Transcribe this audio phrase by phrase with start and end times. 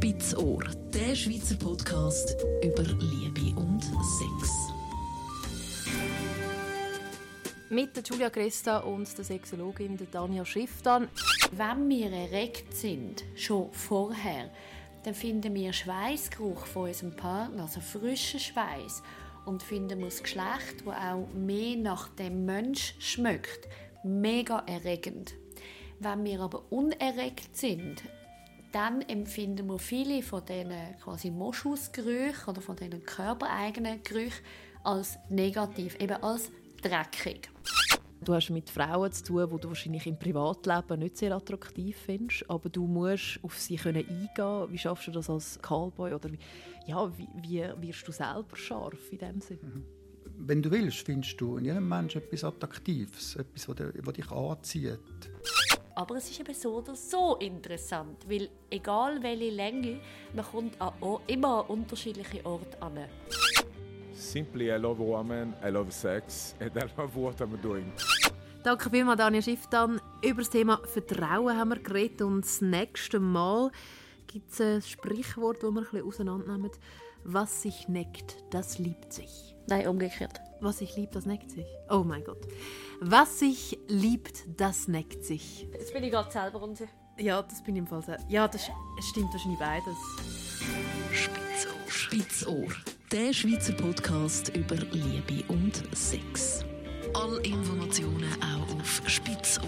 [0.00, 2.34] Spitzohr, der Schweizer Podcast
[2.64, 4.72] über Liebe und Sex.
[7.68, 11.08] Mit der Julia Cresta und der Sexologin der Tanja Schifftan.
[11.52, 14.48] Wenn wir erregt sind, schon vorher,
[15.04, 19.02] dann finden wir Schweißgeruch von unserem Partner, also frischen Schweiß,
[19.44, 23.68] und finden wir das Geschlecht, das auch mehr nach dem Mensch schmeckt,
[24.02, 25.34] mega erregend.
[25.98, 28.02] Wenn wir aber unerregt sind,
[28.72, 34.44] dann empfinden wir viele von diesen quasi Moschusgerüchen oder von diesen körpereigenen Gerüchen
[34.84, 36.50] als negativ, eben als
[36.82, 37.50] dreckig.
[38.22, 42.48] Du hast mit Frauen zu tun, die du wahrscheinlich im Privatleben nicht sehr attraktiv findest,
[42.50, 44.66] aber du musst auf sie können eingehen.
[44.70, 46.38] Wie schaffst du das als Callboy oder wie,
[46.86, 49.60] ja, wie, wie wirst du selber scharf in dem Sinne?
[49.62, 49.84] Mhm.
[50.42, 54.98] Wenn du willst, findest du in jedem Menschen etwas Attraktives, etwas, was dich anzieht.
[56.00, 60.00] Aber es ist eben so oder so interessant, weil egal welche Länge,
[60.32, 60.94] man kommt an,
[61.26, 63.00] immer an unterschiedliche Orte an.
[64.14, 67.92] Simply, I love women, I love sex, and I love what I'm doing.
[68.64, 70.00] Danke vielmals, Daniel Schifftan.
[70.22, 73.70] Über das Thema Vertrauen haben wir geredet und das nächste Mal
[74.26, 76.70] gibt es ein Sprichwort, das wir ein bisschen auseinandernehmen.
[77.24, 79.54] Was sich neckt, das liebt sich.
[79.66, 80.40] Nein, umgekehrt.
[80.62, 81.66] Was sich liebt, das neckt sich.
[81.90, 82.48] Oh mein Gott.
[83.02, 85.66] Was sich liebt, das neckt sich.
[85.72, 86.90] Jetzt bin ich gerade selber unsicher.
[87.18, 88.18] Ja, das bin ich im Fall sehr.
[88.28, 88.68] Ja, das
[89.10, 89.96] stimmt wahrscheinlich beides.
[91.10, 91.72] Spitzohr.
[91.88, 92.66] Spitzohr.
[93.10, 96.62] Der Schweizer Podcast über Liebe und Sex.
[97.14, 99.64] Alle Informationen auch auf spitzohr.ch.